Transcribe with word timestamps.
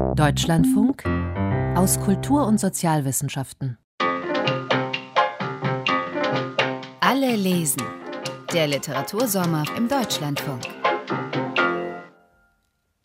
Deutschlandfunk 0.00 1.04
aus 1.76 2.00
Kultur- 2.00 2.46
und 2.46 2.58
Sozialwissenschaften. 2.58 3.78
Alle 7.00 7.36
lesen. 7.36 7.82
Der 8.52 8.66
Literatursommer 8.66 9.64
im 9.76 9.88
Deutschlandfunk. 9.88 10.62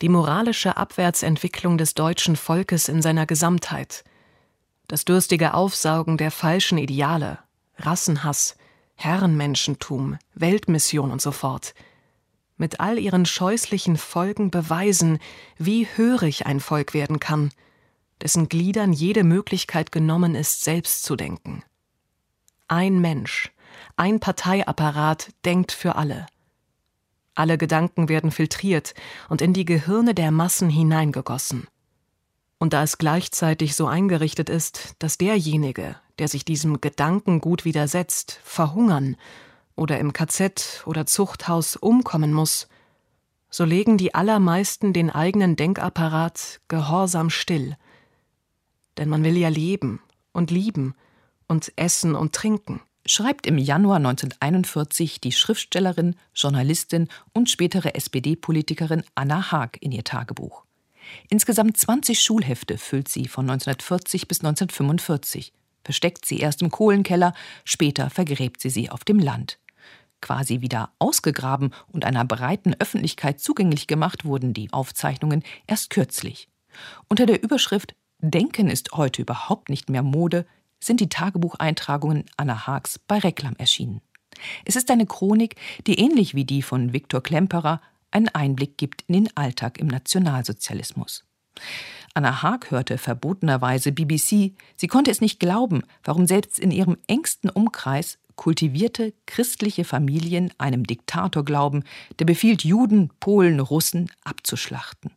Die 0.02 0.10
moralische 0.10 0.78
Abwärtsentwicklung 0.78 1.78
des 1.78 1.94
deutschen 1.94 2.36
Volkes 2.36 2.88
in 2.88 3.02
seiner 3.02 3.26
Gesamtheit. 3.26 4.04
Das 4.88 5.06
dürstige 5.06 5.54
Aufsaugen 5.54 6.18
der 6.18 6.32
falschen 6.32 6.78
Ideale, 6.78 7.40
Rassenhass, 7.78 8.58
Herrenmenschentum, 8.96 10.18
Weltmission 10.34 11.12
und 11.12 11.22
so 11.22 11.32
fort– 11.32 11.74
mit 12.58 12.80
all 12.80 12.98
ihren 12.98 13.26
scheußlichen 13.26 13.98
Folgen 13.98 14.52
beweisen, 14.52 15.20
wie 15.58 15.88
hörig 15.96 16.46
ein 16.46 16.60
Volk 16.60 16.94
werden 16.94 17.20
kann, 17.20 17.52
dessen 18.22 18.50
Gliedern 18.50 18.94
jede 18.94 19.24
Möglichkeit 19.24 19.92
genommen 19.92 20.36
ist, 20.36 20.64
selbst 20.64 21.04
zu 21.04 21.16
denken. 21.16 21.64
Ein 22.68 23.00
Mensch, 23.00 23.52
ein 23.98 24.20
Parteiapparat 24.20 25.30
denkt 25.44 25.72
für 25.72 25.96
alle. 25.96 26.26
Alle 27.36 27.58
Gedanken 27.58 28.08
werden 28.08 28.32
filtriert 28.32 28.94
und 29.28 29.42
in 29.42 29.54
die 29.54 29.66
Gehirne 29.66 30.16
der 30.16 30.32
Massen 30.32 30.70
hineingegossen. 30.70 31.68
Und 32.58 32.72
da 32.72 32.84
es 32.84 32.98
gleichzeitig 32.98 33.76
so 33.76 33.88
eingerichtet 33.88 34.50
ist, 34.50 34.96
dass 35.00 35.18
derjenige, 35.18 35.98
der 36.18 36.30
sich 36.30 36.46
diesem 36.46 36.80
Gedankengut 36.80 37.66
widersetzt, 37.66 38.40
verhungern 38.44 39.18
oder 39.76 40.00
im 40.00 40.14
KZ 40.14 40.84
oder 40.86 41.06
Zuchthaus 41.06 41.76
umkommen 41.76 42.34
muss, 42.34 42.68
so 43.50 43.64
legen 43.64 43.98
die 43.98 44.14
allermeisten 44.14 44.94
den 44.94 45.10
eigenen 45.10 45.56
Denkapparat 45.56 46.60
gehorsam 46.68 47.30
still. 47.30 47.78
Denn 48.98 49.10
man 49.10 49.24
will 49.24 49.38
ja 49.38 49.50
leben 49.50 50.02
und 50.34 50.52
lieben 50.52 50.96
und 51.48 51.72
essen 51.76 52.16
und 52.16 52.34
trinken. 52.34 52.82
Schreibt 53.06 53.46
im 53.46 53.58
Januar 53.58 53.98
1941 53.98 55.22
die 55.22 55.32
Schriftstellerin, 55.32 56.16
Journalistin 56.34 57.08
und 57.34 57.50
spätere 57.50 57.94
SPD-Politikerin 57.94 59.04
Anna 59.14 59.52
Haag 59.52 59.78
in 59.80 59.92
ihr 59.92 60.04
Tagebuch. 60.04 60.64
Insgesamt 61.30 61.78
20 61.78 62.20
Schulhefte 62.20 62.80
füllt 62.80 63.08
sie 63.08 63.28
von 63.28 63.48
1940 63.48 64.28
bis 64.28 64.40
1945, 64.40 65.54
versteckt 65.84 66.26
sie 66.26 66.40
erst 66.40 66.64
im 66.64 66.72
Kohlenkeller, 66.72 67.34
später 67.64 68.10
vergräbt 68.10 68.60
sie 68.60 68.72
sie 68.72 68.90
auf 68.90 69.04
dem 69.04 69.20
Land 69.20 69.60
quasi 70.22 70.62
wieder 70.62 70.92
ausgegraben 71.00 71.74
und 71.92 72.06
einer 72.06 72.26
breiten 72.26 72.76
Öffentlichkeit 72.80 73.40
zugänglich 73.40 73.88
gemacht 73.88 74.26
wurden 74.26 74.54
die 74.54 74.72
Aufzeichnungen 74.74 75.44
erst 75.68 75.90
kürzlich. 75.90 76.50
Unter 77.08 77.26
der 77.26 77.44
Überschrift 77.44 77.96
Denken 78.20 78.70
ist 78.70 78.94
heute 78.94 79.22
überhaupt 79.22 79.70
nicht 79.70 79.90
mehr 79.90 80.02
Mode 80.02 80.46
sind 80.80 81.00
die 81.00 81.10
Tagebucheintragungen 81.10 82.26
Anna 82.38 82.66
Haags 82.68 83.00
bei 83.00 83.20
Reklam 83.20 83.56
erschienen. 83.58 84.02
Es 84.66 84.76
ist 84.76 84.90
eine 84.92 85.06
Chronik, 85.06 85.56
die 85.88 86.00
ähnlich 86.00 86.36
wie 86.36 86.46
die 86.46 86.62
von 86.62 86.94
Viktor 86.94 87.22
Klemperer 87.22 87.82
einen 88.12 88.30
Einblick 88.30 88.78
gibt 88.78 89.04
in 89.08 89.14
den 89.14 89.38
Alltag 89.38 89.80
im 89.80 89.88
Nationalsozialismus. 89.88 91.26
Anna 92.14 92.42
Haag 92.42 92.72
hörte 92.72 92.98
verbotenerweise 92.98 93.92
BBC. 93.92 94.54
Sie 94.76 94.88
konnte 94.88 95.12
es 95.12 95.22
nicht 95.22 95.40
glauben, 95.40 95.84
warum 96.04 96.28
selbst 96.28 96.60
in 96.60 96.72
ihrem 96.72 96.98
engsten 97.08 97.50
Umkreis 97.50 98.18
kultivierte 98.36 99.14
christliche 99.26 99.84
Familien 99.84 100.52
einem 100.58 100.86
Diktator 100.86 101.44
glauben, 101.44 101.84
der 102.20 102.26
befiehlt, 102.26 102.64
Juden, 102.64 103.10
Polen, 103.20 103.60
Russen 103.60 104.12
abzuschlachten. 104.24 105.12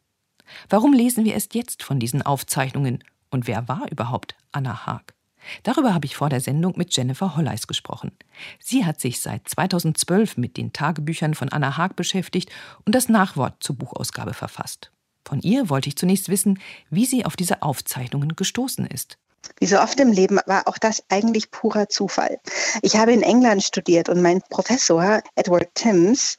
Warum 0.68 0.92
lesen 0.92 1.24
wir 1.24 1.34
erst 1.34 1.54
jetzt 1.54 1.82
von 1.82 2.00
diesen 2.00 2.22
Aufzeichnungen 2.22 3.04
und 3.30 3.46
wer 3.46 3.68
war 3.68 3.90
überhaupt 3.90 4.34
Anna 4.52 4.86
Haag? 4.86 5.14
Darüber 5.62 5.94
habe 5.94 6.06
ich 6.06 6.16
vor 6.16 6.28
der 6.28 6.40
Sendung 6.40 6.74
mit 6.76 6.94
Jennifer 6.96 7.36
Holleis 7.36 7.66
gesprochen. 7.66 8.12
Sie 8.58 8.84
hat 8.84 9.00
sich 9.00 9.20
seit 9.20 9.48
2012 9.48 10.36
mit 10.36 10.56
den 10.56 10.72
Tagebüchern 10.72 11.34
von 11.34 11.48
Anna 11.48 11.76
Haag 11.76 11.96
beschäftigt 11.96 12.50
und 12.84 12.94
das 12.94 13.08
Nachwort 13.08 13.62
zur 13.62 13.76
Buchausgabe 13.76 14.34
verfasst. 14.34 14.90
Von 15.24 15.40
ihr 15.40 15.68
wollte 15.68 15.88
ich 15.88 15.96
zunächst 15.96 16.28
wissen, 16.28 16.58
wie 16.90 17.04
sie 17.04 17.24
auf 17.24 17.36
diese 17.36 17.62
Aufzeichnungen 17.62 18.34
gestoßen 18.34 18.86
ist. 18.86 19.18
Wie 19.58 19.66
so 19.66 19.78
oft 19.80 19.98
im 20.00 20.12
Leben 20.12 20.38
war 20.46 20.68
auch 20.68 20.78
das 20.78 21.02
eigentlich 21.08 21.50
purer 21.50 21.88
Zufall. 21.88 22.40
Ich 22.82 22.96
habe 22.96 23.12
in 23.12 23.22
England 23.22 23.62
studiert 23.62 24.08
und 24.08 24.22
mein 24.22 24.42
Professor 24.50 25.22
Edward 25.34 25.68
Timms 25.74 26.36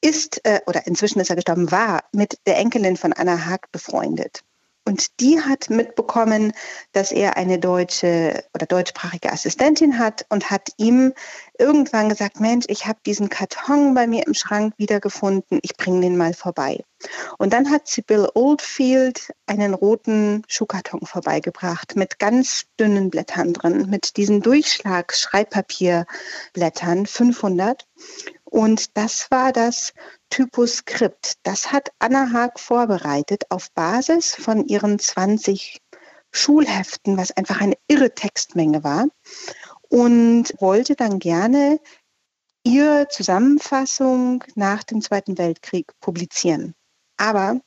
ist, 0.00 0.44
äh, 0.44 0.60
oder 0.66 0.86
inzwischen 0.86 1.20
ist 1.20 1.30
er 1.30 1.36
gestorben, 1.36 1.70
war 1.70 2.04
mit 2.12 2.38
der 2.46 2.58
Enkelin 2.58 2.96
von 2.96 3.12
Anna 3.12 3.46
Haag 3.46 3.72
befreundet. 3.72 4.42
Und 4.86 5.18
die 5.20 5.40
hat 5.40 5.70
mitbekommen, 5.70 6.52
dass 6.92 7.10
er 7.10 7.38
eine 7.38 7.58
deutsche 7.58 8.44
oder 8.54 8.66
deutschsprachige 8.66 9.32
Assistentin 9.32 9.98
hat 9.98 10.26
und 10.28 10.50
hat 10.50 10.68
ihm 10.76 11.14
irgendwann 11.58 12.10
gesagt, 12.10 12.38
Mensch, 12.40 12.66
ich 12.68 12.86
habe 12.86 12.98
diesen 13.06 13.30
Karton 13.30 13.94
bei 13.94 14.06
mir 14.06 14.26
im 14.26 14.34
Schrank 14.34 14.74
wiedergefunden, 14.76 15.58
ich 15.62 15.74
bringe 15.76 16.02
den 16.02 16.18
mal 16.18 16.34
vorbei. 16.34 16.84
Und 17.38 17.54
dann 17.54 17.70
hat 17.70 17.88
Sibyl 17.88 18.28
Oldfield 18.34 19.32
einen 19.46 19.72
roten 19.72 20.42
Schuhkarton 20.48 21.06
vorbeigebracht 21.06 21.96
mit 21.96 22.18
ganz 22.18 22.66
dünnen 22.78 23.08
Blättern 23.10 23.54
drin, 23.54 23.88
mit 23.88 24.18
diesen 24.18 24.42
Durchschlag-Schreibpapierblättern, 24.42 27.06
500. 27.06 27.86
Und 28.54 28.96
das 28.96 29.32
war 29.32 29.52
das 29.52 29.92
Typoskript. 30.30 31.38
Das 31.42 31.72
hat 31.72 31.90
Anna 31.98 32.30
Haag 32.30 32.60
vorbereitet 32.60 33.46
auf 33.48 33.72
Basis 33.72 34.36
von 34.36 34.64
ihren 34.66 35.00
20 35.00 35.80
Schulheften, 36.30 37.16
was 37.16 37.36
einfach 37.36 37.60
eine 37.60 37.74
irre 37.88 38.14
Textmenge 38.14 38.84
war. 38.84 39.06
Und 39.88 40.54
wollte 40.60 40.94
dann 40.94 41.18
gerne 41.18 41.80
ihre 42.62 43.08
Zusammenfassung 43.08 44.44
nach 44.54 44.84
dem 44.84 45.00
Zweiten 45.00 45.36
Weltkrieg 45.36 45.90
publizieren. 45.98 46.76
Aber 47.16 47.60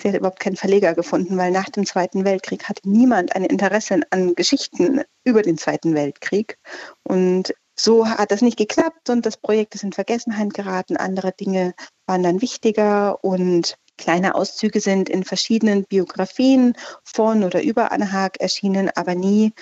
sie 0.00 0.08
hat 0.08 0.16
überhaupt 0.16 0.40
keinen 0.40 0.56
Verleger 0.56 0.94
gefunden, 0.94 1.38
weil 1.38 1.52
nach 1.52 1.68
dem 1.68 1.86
Zweiten 1.86 2.24
Weltkrieg 2.24 2.68
hatte 2.68 2.82
niemand 2.90 3.36
ein 3.36 3.44
Interesse 3.44 4.00
an 4.10 4.34
Geschichten 4.34 5.02
über 5.22 5.42
den 5.42 5.56
Zweiten 5.56 5.94
Weltkrieg. 5.94 6.58
Und 7.04 7.54
so 7.82 8.06
hat 8.06 8.30
das 8.30 8.42
nicht 8.42 8.56
geklappt 8.56 9.10
und 9.10 9.26
das 9.26 9.36
Projekt 9.36 9.74
ist 9.74 9.82
in 9.82 9.92
Vergessenheit 9.92 10.54
geraten. 10.54 10.96
Andere 10.96 11.32
Dinge 11.32 11.74
waren 12.06 12.22
dann 12.22 12.40
wichtiger 12.40 13.24
und 13.24 13.76
kleine 13.98 14.36
Auszüge 14.36 14.80
sind 14.80 15.08
in 15.08 15.24
verschiedenen 15.24 15.84
Biografien 15.84 16.74
von 17.04 17.42
oder 17.42 17.62
über 17.62 17.90
Anne 17.90 18.12
Haag 18.12 18.40
erschienen, 18.40 18.90
aber 18.94 19.16
nie 19.16 19.52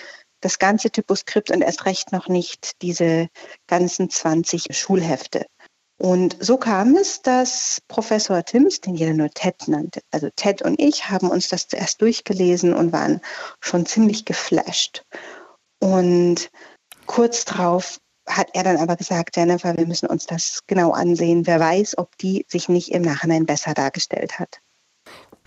das 0.43 0.59
ganze 0.59 0.91
Typoskript 0.91 1.51
und 1.51 1.63
erst 1.63 1.87
recht 1.87 2.13
noch 2.13 2.29
nicht 2.29 2.83
diese 2.83 3.29
ganzen 3.67 4.11
20 4.11 4.67
Schulhefte. 4.71 5.47
Und 5.99 6.37
so 6.41 6.57
kam 6.57 6.97
es, 6.97 7.23
dass 7.23 7.81
Professor 7.89 8.43
Timms, 8.45 8.81
den 8.81 8.95
jeder 8.95 9.13
nur 9.13 9.31
Ted 9.31 9.67
nannte, 9.67 10.01
also 10.11 10.29
Ted 10.37 10.63
und 10.63 10.81
ich 10.81 11.11
haben 11.11 11.31
uns 11.31 11.49
das 11.49 11.69
zuerst 11.69 12.01
durchgelesen 12.01 12.73
und 12.75 12.93
waren 12.93 13.21
schon 13.61 13.85
ziemlich 13.85 14.25
geflasht. 14.25 15.05
Und 15.79 16.51
kurz 17.07 17.45
darauf 17.45 17.99
hat 18.31 18.49
er 18.55 18.65
dann 18.65 18.77
aber 18.77 18.97
gesagt, 18.97 19.37
Jennifer, 19.37 19.77
wir 19.77 19.87
müssen 19.87 20.07
uns 20.07 20.27
das 20.27 20.61
genau 20.67 20.93
ansehen. 20.93 21.47
Wer 21.47 21.61
weiß, 21.61 21.99
ob 21.99 22.17
die 22.19 22.47
sich 22.49 22.69
nicht 22.69 22.93
im 22.93 23.03
Nachhinein 23.03 23.47
besser 23.47 23.75
dargestellt 23.75 24.39
hat. 24.39 24.61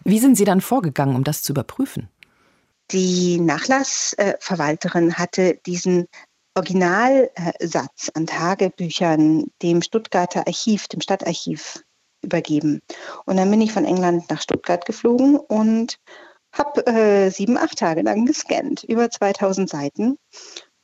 Wie 0.04 0.20
sind 0.20 0.36
Sie 0.36 0.46
dann 0.46 0.62
vorgegangen, 0.62 1.16
um 1.16 1.24
das 1.24 1.44
zu 1.44 1.54
überprüfen? 1.54 2.10
Die 2.92 3.40
Nachlassverwalterin 3.40 5.18
hatte 5.18 5.60
diesen 5.66 6.08
Originalsatz 6.56 8.12
an 8.14 8.28
Tagebüchern 8.28 9.46
dem 9.62 9.82
Stuttgarter 9.82 10.46
Archiv, 10.46 10.88
dem 10.88 11.02
Stadtarchiv 11.02 11.84
übergeben. 12.22 12.82
Und 13.26 13.38
dann 13.38 13.50
bin 13.50 13.62
ich 13.62 13.72
von 13.72 13.86
England 13.86 14.30
nach 14.30 14.42
Stuttgart 14.42 14.86
geflogen 14.86 15.38
und 15.38 15.98
habe 16.52 16.86
äh, 16.86 17.30
sieben, 17.32 17.58
acht 17.58 17.80
Tage 17.80 18.02
lang 18.02 18.26
gescannt, 18.26 18.84
über 18.84 19.10
2000 19.10 19.70
Seiten 19.70 20.18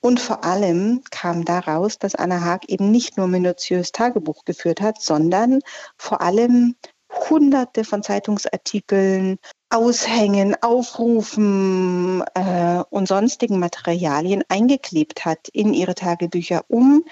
und 0.01 0.19
vor 0.19 0.44
allem 0.44 1.01
kam 1.12 1.46
daraus, 1.46 1.98
dass 1.98 2.16
Anna 2.16 2.42
Haag 2.42 2.69
eben 2.69 2.92
nicht 2.92 3.18
nur 3.18 3.28
minutiös 3.28 3.92
Tagebuch 3.92 4.46
geführt 4.46 4.81
hat, 4.81 5.01
sondern 5.01 5.60
vor 5.98 6.22
allem 6.22 6.75
hunderte 7.30 7.84
von 7.84 8.04
Zeitungsartikeln, 8.04 9.38
Aushängen, 9.69 10.56
Aufrufen 10.62 12.24
äh, 12.34 12.84
und 12.90 13.07
sonstigen 13.07 13.60
Materialien 13.60 14.44
eingeklebt 14.48 15.25
hat 15.25 15.50
in 15.51 15.74
ihre 15.74 15.96
Tagebücher, 15.96 16.63
um 16.68 17.04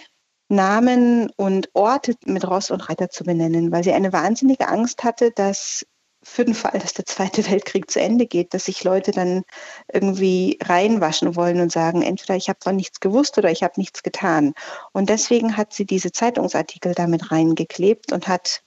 Namen 0.50 1.30
und 1.36 1.70
Orte 1.74 2.16
mit 2.26 2.48
Ross 2.48 2.72
und 2.72 2.90
Reiter 2.90 3.10
zu 3.10 3.26
benennen, 3.26 3.72
weil 3.72 3.84
sie 3.84 3.92
eine 3.92 4.14
wahnsinnige 4.14 4.70
Angst 4.70 5.04
hatte, 5.04 5.32
dass 5.32 5.86
für 6.28 6.46
den 6.46 6.54
Fall, 6.54 6.78
dass 6.80 6.94
der 6.94 7.06
Zweite 7.06 7.50
Weltkrieg 7.50 7.90
zu 7.90 8.00
Ende 8.00 8.28
geht, 8.28 8.54
dass 8.54 8.66
sich 8.66 8.84
Leute 8.84 9.12
dann 9.12 9.44
irgendwie 9.92 10.60
reinwaschen 10.62 11.36
wollen 11.36 11.62
und 11.62 11.72
sagen, 11.72 12.02
entweder 12.02 12.36
ich 12.36 12.50
habe 12.50 12.60
von 12.62 12.76
nichts 12.76 13.00
gewusst 13.00 13.38
oder 13.38 13.50
ich 13.50 13.64
habe 13.64 13.74
nichts 13.78 14.04
getan. 14.04 14.54
Und 14.92 15.10
deswegen 15.10 15.58
hat 15.58 15.74
sie 15.74 15.86
diese 15.86 16.12
Zeitungsartikel 16.12 16.94
damit 16.94 17.32
reingeklebt 17.32 18.12
und 18.12 18.28
hat 18.28 18.62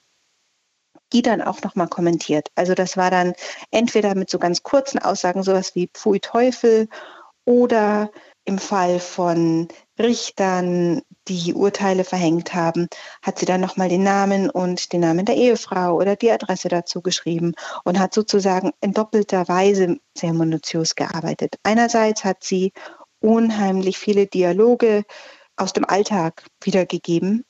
die 1.13 1.21
dann 1.21 1.41
auch 1.41 1.61
nochmal 1.61 1.87
kommentiert. 1.87 2.49
Also 2.55 2.73
das 2.73 2.97
war 2.97 3.11
dann 3.11 3.33
entweder 3.69 4.15
mit 4.15 4.29
so 4.29 4.39
ganz 4.39 4.63
kurzen 4.63 4.99
Aussagen, 4.99 5.43
sowas 5.43 5.75
wie 5.75 5.87
Pfui 5.93 6.19
Teufel 6.19 6.89
oder 7.45 8.11
im 8.43 8.57
Fall 8.57 8.99
von 8.99 9.67
Richtern, 10.03 11.01
die 11.27 11.53
Urteile 11.53 12.03
verhängt 12.03 12.53
haben, 12.53 12.87
hat 13.21 13.39
sie 13.39 13.45
dann 13.45 13.61
nochmal 13.61 13.89
den 13.89 14.03
Namen 14.03 14.49
und 14.49 14.91
den 14.93 15.01
Namen 15.01 15.25
der 15.25 15.35
Ehefrau 15.35 15.95
oder 15.95 16.15
die 16.15 16.31
Adresse 16.31 16.69
dazu 16.69 17.01
geschrieben 17.01 17.53
und 17.83 17.99
hat 17.99 18.13
sozusagen 18.13 18.71
in 18.81 18.93
doppelter 18.93 19.47
Weise 19.47 19.97
sehr 20.17 20.33
minutiös 20.33 20.95
gearbeitet. 20.95 21.55
Einerseits 21.63 22.23
hat 22.23 22.43
sie 22.43 22.73
unheimlich 23.19 23.97
viele 23.97 24.27
Dialoge 24.27 25.03
aus 25.55 25.73
dem 25.73 25.85
Alltag 25.85 26.43
wiedergegeben, 26.63 27.45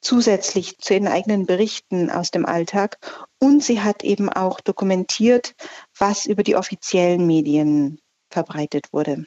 zusätzlich 0.00 0.78
zu 0.78 0.94
ihren 0.94 1.08
eigenen 1.08 1.46
Berichten 1.46 2.10
aus 2.10 2.30
dem 2.30 2.44
Alltag. 2.44 2.98
Und 3.40 3.62
sie 3.62 3.80
hat 3.80 4.02
eben 4.02 4.28
auch 4.28 4.60
dokumentiert, 4.60 5.54
was 5.96 6.26
über 6.26 6.42
die 6.42 6.56
offiziellen 6.56 7.26
Medien 7.26 8.00
verbreitet 8.30 8.92
wurde. 8.92 9.26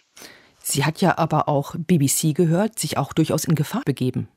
Sie 0.68 0.84
hat 0.84 1.00
ja 1.00 1.20
aber 1.20 1.48
auch 1.48 1.76
BBC 1.78 2.34
gehört, 2.34 2.80
sich 2.80 2.98
auch 2.98 3.14
durchaus 3.14 3.46
in 3.46 3.54
Gefahr 3.54 3.84
begeben. 3.86 4.28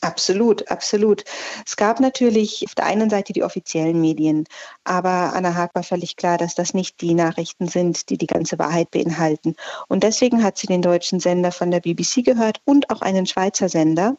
Absolut, 0.00 0.68
absolut. 0.68 1.24
Es 1.66 1.76
gab 1.76 1.98
natürlich 1.98 2.64
auf 2.66 2.74
der 2.76 2.86
einen 2.86 3.10
Seite 3.10 3.32
die 3.32 3.42
offiziellen 3.42 4.00
Medien, 4.00 4.44
aber 4.84 5.32
Anna 5.34 5.54
Haag 5.54 5.74
war 5.74 5.82
völlig 5.82 6.16
klar, 6.16 6.38
dass 6.38 6.54
das 6.54 6.72
nicht 6.72 7.00
die 7.00 7.14
Nachrichten 7.14 7.66
sind, 7.66 8.10
die 8.10 8.16
die 8.16 8.28
ganze 8.28 8.60
Wahrheit 8.60 8.92
beinhalten. 8.92 9.56
Und 9.88 10.04
deswegen 10.04 10.44
hat 10.44 10.56
sie 10.56 10.68
den 10.68 10.82
deutschen 10.82 11.18
Sender 11.18 11.50
von 11.50 11.72
der 11.72 11.80
BBC 11.80 12.24
gehört 12.24 12.60
und 12.64 12.90
auch 12.90 13.02
einen 13.02 13.26
Schweizer 13.26 13.68
Sender. 13.68 14.16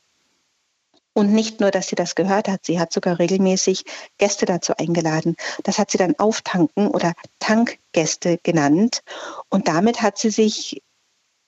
Und 1.13 1.31
nicht 1.31 1.61
nur, 1.61 1.71
dass 1.71 1.87
sie 1.87 1.95
das 1.95 2.15
gehört 2.15 2.49
hat, 2.49 2.65
sie 2.65 2.79
hat 2.79 2.91
sogar 2.91 3.19
regelmäßig 3.19 3.85
Gäste 4.17 4.45
dazu 4.45 4.73
eingeladen. 4.77 5.35
Das 5.63 5.79
hat 5.79 5.91
sie 5.91 5.97
dann 5.97 6.15
Auftanken 6.17 6.89
oder 6.89 7.13
Tankgäste 7.39 8.39
genannt. 8.43 9.01
Und 9.49 9.67
damit 9.67 10.01
hat 10.01 10.17
sie 10.17 10.29
sich 10.29 10.81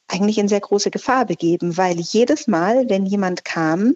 eigentlich 0.07 0.38
in 0.38 0.48
sehr 0.48 0.60
große 0.60 0.92
Gefahr 0.92 1.25
begeben, 1.25 1.78
weil 1.78 2.00
jedes 2.00 2.48
Mal, 2.48 2.90
wenn 2.90 3.06
jemand 3.06 3.46
kam, 3.46 3.96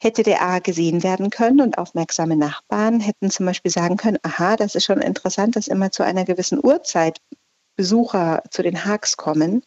hätte 0.00 0.22
der 0.22 0.42
A 0.42 0.58
gesehen 0.60 1.02
werden 1.02 1.30
können 1.30 1.60
und 1.60 1.78
aufmerksame 1.78 2.36
Nachbarn 2.36 3.00
hätten 3.00 3.30
zum 3.30 3.46
Beispiel 3.46 3.70
sagen 3.70 3.96
können, 3.96 4.18
aha, 4.22 4.56
das 4.56 4.74
ist 4.74 4.84
schon 4.84 5.00
interessant, 5.00 5.56
dass 5.56 5.68
immer 5.68 5.90
zu 5.90 6.04
einer 6.04 6.24
gewissen 6.24 6.60
Uhrzeit 6.62 7.20
Besucher 7.76 8.42
zu 8.50 8.62
den 8.62 8.84
Haags 8.84 9.16
kommen. 9.16 9.62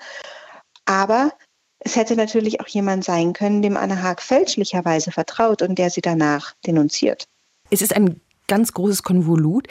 Aber 0.86 1.32
es 1.80 1.96
hätte 1.96 2.16
natürlich 2.16 2.62
auch 2.62 2.68
jemand 2.68 3.04
sein 3.04 3.34
können, 3.34 3.62
dem 3.62 3.78
Anna 3.78 4.02
Haag 4.02 4.22
fälschlicherweise 4.22 5.12
vertraut 5.12 5.62
und 5.62 5.80
der 5.80 5.90
sie 5.90 6.02
danach 6.02 6.54
denunziert. 6.66 7.26
Es 7.70 7.82
ist 7.82 7.96
ein 7.96 8.22
ganz 8.48 8.74
großes 8.74 9.04
Konvolut. 9.04 9.68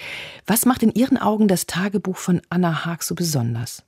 Was 0.47 0.65
macht 0.65 0.83
in 0.83 0.93
Ihren 0.93 1.19
Augen 1.19 1.49
das 1.49 1.67
Tagebuch 1.67 2.17
von 2.17 2.41
Anna 2.49 2.85
Haag 2.85 3.03
so 3.03 3.15
besonders? 3.15 3.83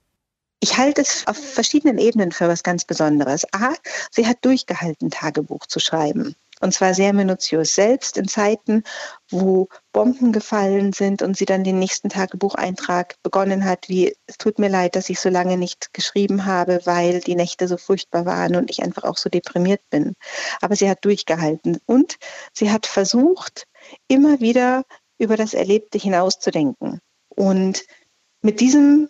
Ich 0.64 0.78
halte 0.78 1.00
es 1.00 1.26
auf 1.26 1.36
verschiedenen 1.36 1.98
Ebenen 1.98 2.30
für 2.30 2.46
was 2.46 2.62
ganz 2.62 2.84
Besonderes. 2.84 3.44
A, 3.52 3.72
sie 4.12 4.28
hat 4.28 4.38
durchgehalten, 4.42 5.10
Tagebuch 5.10 5.66
zu 5.66 5.80
schreiben. 5.80 6.36
Und 6.60 6.72
zwar 6.72 6.94
sehr 6.94 7.12
minutiös. 7.12 7.74
Selbst 7.74 8.16
in 8.16 8.28
Zeiten, 8.28 8.84
wo 9.28 9.68
Bomben 9.92 10.30
gefallen 10.30 10.92
sind 10.92 11.20
und 11.20 11.36
sie 11.36 11.46
dann 11.46 11.64
den 11.64 11.80
nächsten 11.80 12.10
Tagebucheintrag 12.10 13.16
begonnen 13.24 13.64
hat, 13.64 13.88
wie 13.88 14.14
es 14.26 14.38
tut 14.38 14.60
mir 14.60 14.68
leid, 14.68 14.94
dass 14.94 15.10
ich 15.10 15.18
so 15.18 15.30
lange 15.30 15.56
nicht 15.56 15.92
geschrieben 15.94 16.46
habe, 16.46 16.78
weil 16.84 17.18
die 17.18 17.34
Nächte 17.34 17.66
so 17.66 17.76
furchtbar 17.76 18.24
waren 18.24 18.54
und 18.54 18.70
ich 18.70 18.84
einfach 18.84 19.02
auch 19.02 19.16
so 19.16 19.28
deprimiert 19.28 19.82
bin. 19.90 20.14
Aber 20.60 20.76
sie 20.76 20.88
hat 20.88 21.04
durchgehalten 21.04 21.80
und 21.86 22.18
sie 22.52 22.70
hat 22.70 22.86
versucht, 22.86 23.66
immer 24.06 24.38
wieder 24.38 24.84
über 25.18 25.36
das 25.36 25.54
Erlebte 25.54 25.98
hinauszudenken. 25.98 27.00
Und 27.30 27.84
mit 28.42 28.60
diesem 28.60 29.08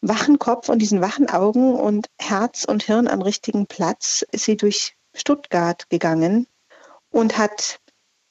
wachen 0.00 0.38
Kopf 0.38 0.68
und 0.68 0.80
diesen 0.80 1.00
wachen 1.00 1.28
Augen 1.28 1.74
und 1.74 2.08
Herz 2.18 2.64
und 2.64 2.82
Hirn 2.82 3.08
am 3.08 3.22
richtigen 3.22 3.66
Platz 3.66 4.24
ist 4.32 4.44
sie 4.44 4.56
durch 4.56 4.94
Stuttgart 5.14 5.88
gegangen 5.90 6.46
und 7.10 7.38
hat 7.38 7.80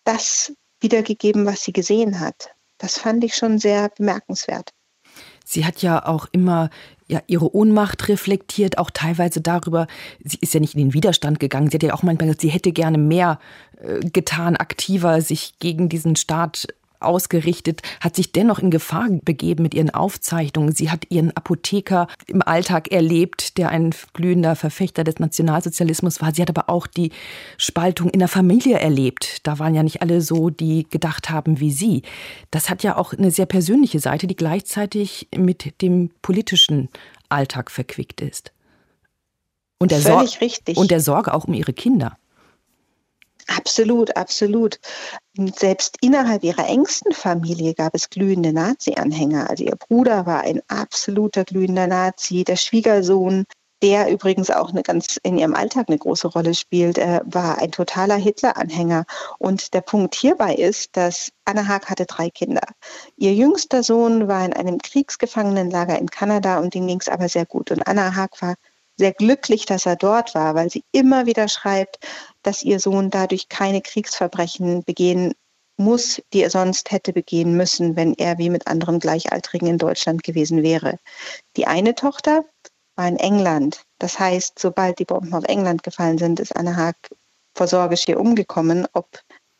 das 0.04 0.54
wiedergegeben, 0.80 1.46
was 1.46 1.64
sie 1.64 1.74
gesehen 1.74 2.20
hat. 2.20 2.52
Das 2.78 2.98
fand 2.98 3.24
ich 3.24 3.36
schon 3.36 3.60
sehr 3.60 3.90
bemerkenswert. 3.90 4.72
Sie 5.46 5.66
hat 5.66 5.82
ja 5.82 6.06
auch 6.06 6.28
immer 6.32 6.70
ja, 7.08 7.22
ihre 7.26 7.56
Ohnmacht 7.56 8.08
reflektiert, 8.08 8.78
auch 8.78 8.92
teilweise 8.92 9.42
darüber, 9.42 9.88
sie 10.24 10.38
ist 10.42 10.54
ja 10.54 10.60
nicht 10.60 10.76
in 10.76 10.80
den 10.80 10.94
Widerstand 10.94 11.40
gegangen. 11.40 11.70
Sie 11.70 11.76
hat 11.76 11.84
ja 11.84 11.94
auch 11.94 12.04
manchmal 12.04 12.28
gesagt, 12.28 12.42
sie 12.42 12.50
hätte 12.50 12.72
gerne 12.72 13.00
mehr 13.00 13.40
äh, 13.82 14.00
getan, 14.00 14.56
aktiver 14.56 15.22
sich 15.22 15.58
gegen 15.58 15.90
diesen 15.90 16.16
Staat 16.16 16.68
ausgerichtet, 17.00 17.82
hat 18.02 18.16
sich 18.16 18.32
dennoch 18.32 18.60
in 18.60 18.72
Gefahr 18.72 19.08
begeben 19.10 19.64
mit 19.64 19.74
ihren 19.74 19.90
Aufzeichnungen. 19.90 20.74
Sie 20.74 20.92
hat 20.92 21.06
ihren 21.10 21.36
Apotheker 21.36 22.08
im 22.28 22.42
Alltag 22.42 22.92
erlebt, 22.92 23.58
der 23.58 23.70
ein 23.70 23.94
glühender 24.14 24.56
Verfechter 24.56 25.04
des 25.04 25.20
Nationalsozialismus 25.20 26.22
war. 26.22 26.34
Sie 26.34 26.42
hat 26.42 26.50
aber 26.50 26.70
auch 26.70 26.88
die 26.88 27.12
Spaltung 27.58 28.10
in 28.10 28.20
der 28.20 28.28
Familie 28.28 28.80
erlebt. 28.80 29.48
Da 29.48 29.60
waren 29.60 29.76
ja 29.76 29.84
nicht 29.84 30.02
alle 30.02 30.22
so, 30.22 30.50
die 30.50 30.86
gedacht 30.90 31.30
haben 31.30 31.60
wie 31.60 31.72
sie. 31.72 32.04
Das 32.52 32.70
hat 32.70 32.84
ja 32.84 32.98
auch 32.98 33.14
eine 33.14 33.32
sehr 33.32 33.46
persönliche 33.46 34.00
Seite, 34.00 34.28
die 34.28 34.36
gleichzeitig 34.36 35.28
mit 35.36 35.82
dem 35.82 36.12
politischen 36.22 36.90
Alltag 37.30 37.72
verquickt 37.72 38.22
ist. 38.22 38.52
Und 39.80 39.92
der, 39.92 40.00
Völlig 40.00 40.32
Sor 40.32 40.42
richtig. 40.42 40.78
und 40.78 40.92
der 40.92 41.00
Sorge 41.00 41.34
auch 41.34 41.46
um 41.46 41.54
ihre 41.54 41.74
Kinder. 41.74 42.18
Absolut, 43.56 44.16
absolut. 44.16 44.80
Selbst 45.56 45.98
innerhalb 46.02 46.44
ihrer 46.44 46.68
engsten 46.68 47.14
Familie 47.14 47.74
gab 47.74 47.96
es 47.96 48.10
glühende 48.10 48.54
Nazi-Anhänger. 48.54 49.50
Also 49.50 49.64
ihr 49.64 49.76
Bruder 49.76 50.26
war 50.26 50.42
ein 50.42 50.62
absoluter 50.68 51.46
glühender 51.46 51.88
Nazi. 51.88 52.44
Der 52.44 52.58
Schwiegersohn, 52.58 53.46
der 53.82 54.12
übrigens 54.12 54.52
auch 54.52 54.70
eine 54.70 54.84
ganz 54.84 55.18
in 55.24 55.38
ihrem 55.38 55.56
Alltag 55.56 55.86
eine 55.88 55.98
große 55.98 56.28
Rolle 56.28 56.54
spielt, 56.54 56.98
äh, 57.00 57.22
war 57.26 57.58
ein 57.58 57.72
totaler 57.72 58.18
Hitler-Anhänger. 58.18 59.06
Und 59.40 59.74
der 59.74 59.82
Punkt 59.82 60.14
hierbei 60.16 60.54
ist, 60.54 60.96
dass 60.96 61.32
Anna 61.46 61.68
Haag 61.68 61.90
hatte 61.90 62.06
drei 62.06 62.30
Kinder. 62.30 62.62
Ihr 63.18 63.34
jüngster 63.34 63.82
Sohn 63.82 64.28
war 64.28 64.46
in 64.46 64.54
einem 64.54 64.78
Kriegsgefangenenlager 64.78 65.98
in 65.98 66.10
Kanada 66.12 66.60
und 66.60 66.76
dem 66.76 66.86
ging 66.86 67.00
es 67.00 67.10
aber 67.10 67.30
sehr 67.30 67.46
gut. 67.48 67.72
Und 67.72 67.88
Anna 67.88 68.16
Haag 68.16 68.42
war 68.42 68.56
sehr 69.00 69.14
glücklich, 69.14 69.66
dass 69.66 69.86
er 69.86 69.96
dort 69.96 70.36
war, 70.36 70.54
weil 70.56 70.70
sie 70.70 70.84
immer 70.92 71.26
wieder 71.26 71.48
schreibt, 71.48 71.98
dass 72.44 72.62
ihr 72.62 72.80
Sohn 72.80 73.10
dadurch 73.10 73.50
keine 73.50 73.82
Kriegsverbrechen 73.82 74.84
begehen 74.84 75.34
muss, 75.78 76.22
die 76.34 76.44
er 76.44 76.50
sonst 76.50 76.92
hätte 76.92 77.14
begehen 77.14 77.56
müssen, 77.56 77.96
wenn 77.96 78.14
er 78.14 78.38
wie 78.38 78.50
mit 78.50 78.68
anderen 78.68 79.00
Gleichaltrigen 79.00 79.68
in 79.68 79.78
Deutschland 79.78 80.24
gewesen 80.24 80.62
wäre. 80.62 81.00
Die 81.56 81.66
eine 81.66 81.96
Tochter 81.96 82.44
war 82.96 83.08
in 83.08 83.16
England. 83.16 83.84
Das 83.98 84.20
heißt, 84.20 84.60
sobald 84.60 85.00
die 85.00 85.06
Bomben 85.06 85.34
auf 85.34 85.46
England 85.46 85.84
gefallen 85.84 86.18
sind, 86.18 86.42
ist 86.42 86.56
Anne 86.56 86.76
Haag 86.76 86.98
vor 87.56 87.68
Sorge 87.68 88.18
umgekommen, 88.18 88.86
ob 88.92 89.08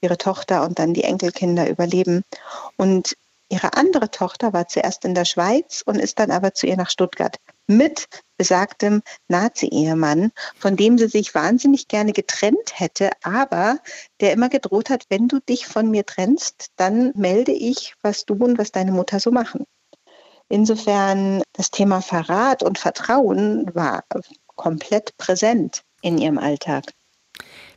ihre 0.02 0.18
Tochter 0.18 0.64
und 0.66 0.80
dann 0.80 0.94
die 0.94 1.06
Enkelkinder 1.06 1.70
überleben. 1.70 2.24
Und 2.76 3.16
ihre 3.48 3.74
andere 3.74 4.12
Tochter 4.12 4.52
war 4.52 4.68
zuerst 4.68 5.06
in 5.06 5.16
der 5.16 5.26
Schweiz 5.26 5.82
und 5.86 5.96
ist 5.96 6.20
dann 6.20 6.32
aber 6.32 6.54
zu 6.54 6.68
ihr 6.68 6.76
nach 6.76 6.90
Stuttgart 6.90 7.38
mit 7.68 8.08
besagtem 8.40 9.04
Nazi-Ehemann, 9.28 10.32
von 10.58 10.76
dem 10.76 10.98
sie 10.98 11.08
sich 11.08 11.36
wahnsinnig 11.36 11.90
gerne 11.90 12.14
getrennt 12.14 12.72
hätte, 12.74 13.12
aber 13.22 13.80
der 14.22 14.32
immer 14.34 14.50
gedroht 14.50 14.90
hat, 14.90 15.04
wenn 15.10 15.28
du 15.28 15.40
dich 15.40 15.68
von 15.68 15.92
mir 15.92 16.06
trennst, 16.06 16.70
dann 16.78 17.12
melde 17.16 17.52
ich, 17.52 17.94
was 18.02 18.26
du 18.26 18.34
und 18.36 18.58
was 18.58 18.72
deine 18.72 18.94
Mutter 18.94 19.20
so 19.20 19.30
machen. 19.30 19.66
Insofern 20.48 21.44
das 21.54 21.70
Thema 21.70 22.02
Verrat 22.02 22.64
und 22.64 22.80
Vertrauen 22.80 23.70
war 23.76 24.04
komplett 24.56 25.16
präsent 25.18 25.84
in 26.02 26.18
ihrem 26.18 26.40
Alltag. 26.40 26.86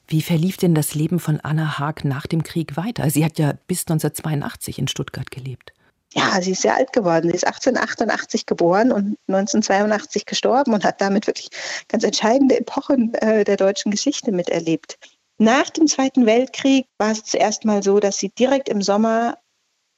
Wie 0.07 0.23
verlief 0.23 0.57
denn 0.57 0.75
das 0.75 0.95
Leben 0.95 1.19
von 1.19 1.40
Anna 1.40 1.78
Haag 1.78 2.04
nach 2.04 2.26
dem 2.26 2.45
Krieg 2.45 2.76
weiter? 2.76 3.11
Sie 3.11 3.25
hat 3.25 3.38
ja 3.38 3.54
bis 3.66 3.81
1982 3.81 4.78
in 4.78 4.88
Stuttgart 4.88 5.31
gelebt 5.31 5.73
ja, 6.14 6.40
sie 6.40 6.52
ist 6.52 6.62
sehr 6.62 6.76
alt 6.76 6.92
geworden. 6.92 7.28
Sie 7.31 7.37
ist 7.37 7.47
1888 7.47 8.47
geboren 8.47 8.92
und 8.92 9.16
1982 9.28 10.26
gestorben 10.26 10.75
und 10.75 10.85
hat 10.85 11.00
damit 11.00 11.26
wirklich 11.26 11.49
ganz 11.88 12.04
entscheidende 12.04 12.59
Epochen 12.59 13.14
äh, 13.14 13.45
der 13.45 13.57
deutschen 13.57 13.90
Geschichte 13.90 14.33
miterlebt. 14.33 14.99
Nach 15.38 15.71
dem 15.71 15.87
Zweiten 15.87 16.26
Weltkrieg 16.26 16.87
war 16.99 17.12
es 17.12 17.25
zuerst 17.25 17.64
mal 17.64 17.83
so, 17.83 17.99
dass 17.99 18.19
sie 18.19 18.28
direkt 18.28 18.69
im 18.69 18.83
Sommer 18.83 19.38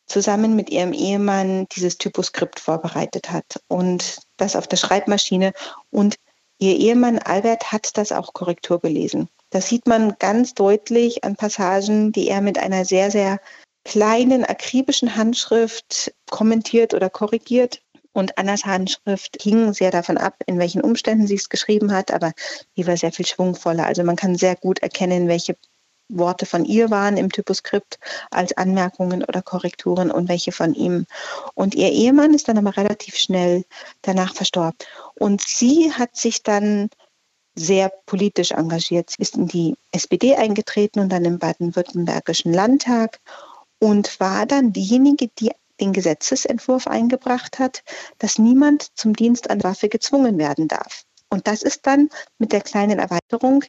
zusammen 0.07 0.55
mit 0.55 0.71
ihrem 0.71 0.93
Ehemann 0.93 1.67
dieses 1.73 1.99
Typoskript 1.99 2.61
vorbereitet 2.61 3.31
hat 3.31 3.61
und 3.69 4.19
das 4.37 4.57
auf 4.57 4.67
der 4.67 4.77
Schreibmaschine. 4.77 5.53
Und 5.91 6.17
ihr 6.59 6.77
Ehemann 6.77 7.19
Albert 7.19 7.73
hat 7.73 7.97
das 7.97 8.13
auch 8.13 8.33
Korrektur 8.33 8.81
gelesen. 8.81 9.29
Das 9.51 9.69
sieht 9.69 9.87
man 9.87 10.17
ganz 10.19 10.55
deutlich 10.55 11.25
an 11.25 11.37
Passagen, 11.37 12.13
die 12.13 12.29
er 12.29 12.41
mit 12.41 12.59
einer 12.59 12.85
sehr, 12.85 13.11
sehr 13.11 13.41
kleinen 13.85 14.45
akribischen 14.45 15.17
Handschrift 15.17 16.13
kommentiert 16.31 16.95
oder 16.95 17.11
korrigiert. 17.11 17.81
Und 18.13 18.39
Annas 18.39 18.65
Handschrift 18.65 19.43
hing 19.43 19.73
sehr 19.73 19.91
davon 19.91 20.19
ab, 20.19 20.37
in 20.47 20.59
welchen 20.59 20.81
Umständen 20.81 21.27
sie 21.27 21.35
es 21.35 21.49
geschrieben 21.49 21.93
hat, 21.93 22.13
aber 22.13 22.33
die 22.77 22.87
war 22.87 22.97
sehr 22.97 23.13
viel 23.13 23.27
schwungvoller. 23.27 23.87
Also 23.87 24.05
man 24.05 24.17
kann 24.17 24.37
sehr 24.37 24.55
gut 24.55 24.79
erkennen, 24.79 25.27
welche 25.27 25.57
Worte 26.09 26.47
von 26.47 26.65
ihr 26.65 26.91
waren 26.91 27.17
im 27.17 27.33
Typoskript 27.33 27.99
als 28.31 28.57
Anmerkungen 28.57 29.25
oder 29.25 29.43
Korrekturen 29.43 30.11
und 30.11 30.29
welche 30.29 30.53
von 30.53 30.75
ihm. 30.75 31.07
Und 31.55 31.75
ihr 31.75 31.91
Ehemann 31.91 32.35
ist 32.35 32.49
dann 32.49 32.59
aber 32.59 32.77
relativ 32.77 33.17
schnell 33.17 33.65
danach 34.03 34.35
verstorben. 34.35 34.79
Und 35.15 35.41
sie 35.41 35.93
hat 35.93 36.17
sich 36.17 36.43
dann 36.43 36.91
sehr 37.57 37.91
politisch 38.07 38.51
engagiert. 38.51 39.11
Sie 39.11 39.23
ist 39.23 39.37
in 39.37 39.47
die 39.47 39.77
SPD 39.93 40.37
eingetreten 40.37 41.01
und 41.01 41.11
dann 41.11 41.25
im 41.25 41.39
baden-württembergischen 41.39 42.53
Landtag 42.53 43.21
und 43.85 44.19
war 44.19 44.47
dann 44.47 44.73
diejenige, 44.73 45.29
die 45.29 45.51
den 45.79 45.93
Gesetzesentwurf 45.93 46.87
eingebracht 46.87 47.59
hat, 47.59 47.83
dass 48.19 48.39
niemand 48.39 48.97
zum 48.97 49.15
Dienst 49.15 49.51
an 49.51 49.63
Waffe 49.63 49.91
gezwungen 49.91 50.39
werden 50.39 50.69
darf. 50.69 51.03
Und 51.29 51.47
das 51.47 51.63
ist 51.63 51.87
dann 51.87 52.09
mit 52.39 52.53
der 52.53 52.63
kleinen 52.63 52.99
Erweiterung, 52.99 53.63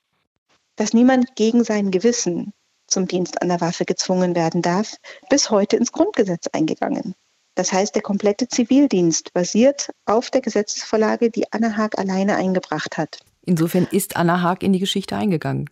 dass 0.78 0.94
niemand 0.94 1.36
gegen 1.36 1.66
sein 1.66 1.92
Gewissen 1.92 2.54
zum 2.88 3.10
Dienst 3.10 3.42
an 3.42 3.50
der 3.50 3.60
Waffe 3.60 3.84
gezwungen 3.84 4.36
werden 4.36 4.62
darf, 4.62 4.96
bis 5.30 5.50
heute 5.50 5.76
ins 5.76 5.92
Grundgesetz 5.92 6.48
eingegangen. 6.54 7.14
Das 7.56 7.74
heißt, 7.74 7.94
der 7.94 8.02
komplette 8.02 8.48
Zivildienst 8.48 9.34
basiert 9.34 9.90
auf 10.06 10.30
der 10.30 10.40
Gesetzesvorlage, 10.40 11.30
die 11.30 11.52
Anna 11.52 11.76
Haag 11.76 12.00
alleine 12.00 12.38
eingebracht 12.38 12.98
hat. 12.98 13.20
Insofern 13.46 13.86
ist 13.92 14.16
Anna 14.16 14.42
Haag 14.42 14.64
in 14.64 14.72
die 14.72 14.80
Geschichte 14.80 15.18
eingegangen. 15.18 15.70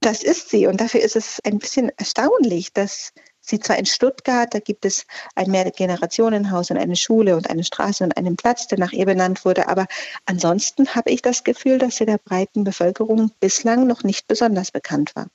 Das 0.00 0.24
ist 0.24 0.50
sie. 0.50 0.66
Und 0.66 0.80
dafür 0.80 1.00
ist 1.00 1.14
es 1.14 1.40
ein 1.44 1.58
bisschen 1.58 1.90
erstaunlich, 1.96 2.72
dass 2.72 3.12
sie 3.48 3.60
zwar 3.60 3.78
in 3.78 3.86
Stuttgart, 3.86 4.52
da 4.52 4.58
gibt 4.58 4.84
es 4.84 5.06
ein 5.34 5.50
Mehrgenerationenhaus 5.50 6.70
und 6.70 6.78
eine 6.78 6.96
Schule 6.96 7.36
und 7.36 7.48
eine 7.48 7.64
Straße 7.64 8.04
und 8.04 8.16
einen 8.16 8.36
Platz, 8.36 8.66
der 8.66 8.78
nach 8.78 8.92
ihr 8.92 9.06
benannt 9.06 9.44
wurde, 9.44 9.68
aber 9.68 9.86
ansonsten 10.26 10.94
habe 10.94 11.10
ich 11.10 11.22
das 11.22 11.44
Gefühl, 11.44 11.78
dass 11.78 11.96
sie 11.96 12.06
der 12.06 12.18
breiten 12.18 12.64
Bevölkerung 12.64 13.30
bislang 13.40 13.86
noch 13.86 14.02
nicht 14.02 14.26
besonders 14.26 14.70
bekannt 14.70 15.14
war. 15.14 15.28